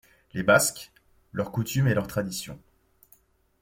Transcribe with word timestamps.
Les 0.33 0.41
Basques, 0.41 0.91
leurs 1.31 1.51
coutumes 1.51 1.87
et 1.87 1.93
leurs 1.93 2.07
traditions. 2.07 2.57